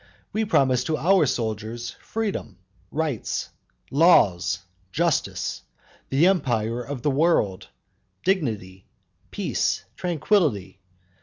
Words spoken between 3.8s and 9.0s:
laws, justice, the empire of the world, dignity,